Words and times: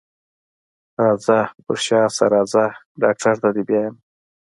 راځه 1.03 1.39
په 1.65 1.73
شا 1.85 2.01
شه 2.15 2.25
راځه 2.33 2.65
ډاکټر 3.01 3.35
ته 3.41 3.49
دې 3.55 3.63
بيايمه. 3.69 3.99